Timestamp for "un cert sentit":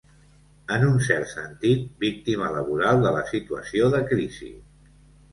0.91-1.83